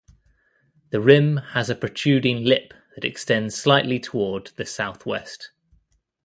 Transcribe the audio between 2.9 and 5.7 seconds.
that extends slightly toward the southwest.